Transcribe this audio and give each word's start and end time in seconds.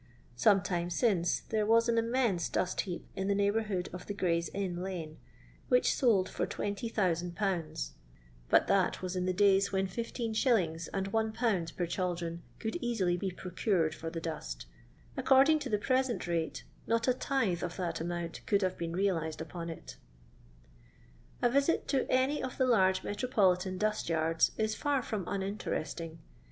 Some 0.35 0.63
time 0.63 0.89
since 0.89 1.41
there 1.41 1.67
was 1.67 1.87
an 1.87 1.93
inunense 1.97 2.51
dust 2.51 2.81
heap 2.81 3.07
in 3.15 3.27
the 3.27 3.35
neighbourhood 3.35 3.87
of 3.93 4.07
Gray's 4.17 4.49
iun 4.49 4.79
lane, 4.79 5.19
which 5.67 5.93
sold 5.93 6.27
for 6.27 6.47
20,000^.; 6.47 7.89
but 8.49 8.65
that 8.65 9.03
was 9.03 9.15
in 9.15 9.27
the 9.27 9.31
days 9.31 9.71
when 9.71 9.85
15«. 9.87 10.89
and 10.91 11.11
1/. 11.11 11.75
per 11.77 11.85
chaldron 11.85 12.41
could 12.57 12.77
easily 12.77 13.15
be 13.15 13.29
procured 13.29 13.93
for 13.93 14.09
the 14.09 14.19
dust. 14.19 14.65
According 15.15 15.59
to 15.59 15.69
the 15.69 15.77
present 15.77 16.25
rate, 16.25 16.63
not 16.87 17.07
a 17.07 17.13
tithe 17.13 17.61
of 17.61 17.75
tha^ 17.77 18.01
amount 18.01 18.41
could 18.47 18.63
have 18.63 18.79
been 18.79 18.93
realized 18.93 19.39
upon 19.39 19.69
it 19.69 19.97
A 21.43 21.49
visit 21.51 21.87
to 21.89 22.09
any 22.09 22.41
of 22.41 22.57
the 22.57 22.65
large 22.65 23.03
metropolitan 23.03 23.77
dust 23.77 24.09
yards 24.09 24.49
is 24.57 24.73
far 24.73 25.03
from 25.03 25.25
uninteresting. 25.27 26.17